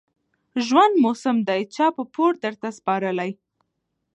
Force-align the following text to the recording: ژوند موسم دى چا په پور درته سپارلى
ژوند 0.65 0.93
موسم 1.03 1.37
دى 1.47 1.61
چا 1.75 1.87
په 1.97 2.03
پور 2.13 2.31
درته 2.43 2.67
سپارلى 2.77 3.31